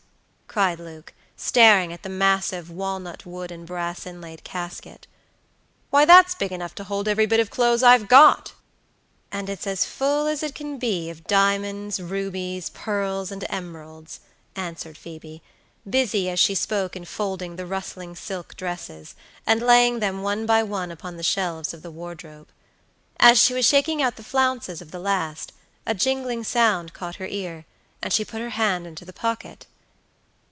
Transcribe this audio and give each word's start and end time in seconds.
cried 0.53 0.81
Luke, 0.81 1.13
staring 1.37 1.93
at 1.93 2.03
the 2.03 2.09
massive 2.09 2.69
walnut 2.69 3.25
wood 3.25 3.51
and 3.53 3.65
brass 3.65 4.05
inlaid 4.05 4.43
casket. 4.43 5.07
"Why, 5.91 6.03
that's 6.03 6.35
big 6.35 6.51
enough 6.51 6.75
to 6.75 6.83
hold 6.83 7.07
every 7.07 7.25
bit 7.25 7.39
of 7.39 7.49
clothes 7.49 7.83
I've 7.83 8.09
got!" 8.09 8.51
"And 9.31 9.49
it's 9.49 9.65
as 9.65 9.85
full 9.85 10.27
as 10.27 10.43
it 10.43 10.53
can 10.53 10.77
be 10.77 11.09
of 11.09 11.25
diamonds, 11.25 12.01
rubies, 12.01 12.69
pearls 12.69 13.31
and 13.31 13.45
emeralds," 13.49 14.19
answered 14.53 14.97
Phoebe, 14.97 15.41
busy 15.89 16.29
as 16.29 16.37
she 16.37 16.53
spoke 16.53 16.97
in 16.97 17.05
folding 17.05 17.55
the 17.55 17.65
rustling 17.65 18.13
silk 18.13 18.57
dresses, 18.57 19.15
and 19.47 19.61
laying 19.61 19.99
them 19.99 20.21
one 20.21 20.45
by 20.45 20.63
one 20.63 20.91
upon 20.91 21.15
the 21.15 21.23
shelves 21.23 21.73
of 21.73 21.81
the 21.81 21.91
wardrobe. 21.91 22.49
As 23.21 23.41
she 23.41 23.53
was 23.53 23.65
shaking 23.65 24.01
out 24.01 24.17
the 24.17 24.21
flounces 24.21 24.81
of 24.81 24.91
the 24.91 24.99
last, 24.99 25.53
a 25.87 25.93
jingling 25.95 26.43
sound 26.43 26.91
caught 26.91 27.15
her 27.15 27.27
ear, 27.27 27.63
and 28.03 28.11
she 28.11 28.25
put 28.25 28.41
her 28.41 28.49
hand 28.49 28.85
into 28.85 29.05
the 29.05 29.13
pocket. 29.13 29.65